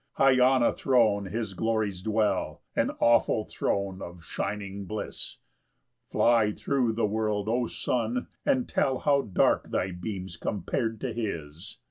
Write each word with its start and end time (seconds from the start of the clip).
3 0.17 0.37
High 0.37 0.39
on 0.43 0.63
a 0.63 0.73
throne 0.73 1.25
his 1.25 1.53
glories 1.53 2.01
dwell, 2.01 2.63
An 2.75 2.89
awful 2.99 3.43
throne 3.45 4.01
of 4.01 4.23
shining 4.25 4.85
bliss: 4.85 5.37
Fly 6.09 6.53
thro' 6.53 6.91
the 6.91 7.05
world, 7.05 7.47
O 7.47 7.67
sun, 7.67 8.25
and 8.43 8.67
tell 8.67 8.97
How 8.97 9.21
dark 9.21 9.69
thy 9.69 9.91
beams 9.91 10.37
compar'd 10.37 10.99
to 11.01 11.13
his. 11.13 11.77